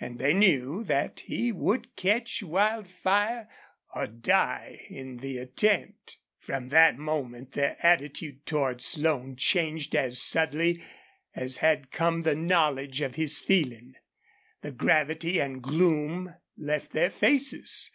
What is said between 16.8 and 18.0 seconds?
their faces.